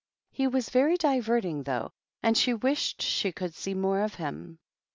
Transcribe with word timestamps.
He 0.31 0.47
was 0.47 0.71
very 0.71 0.97
diverting, 0.97 1.61
though, 1.61 1.91
and 2.23 2.35
si 2.35 2.55
wished 2.55 3.03
she 3.03 3.31
could 3.31 3.53
see 3.53 3.75
more 3.75 4.01
of 4.01 4.15
him. 4.15 4.57